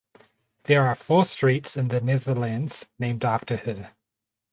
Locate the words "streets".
1.25-1.77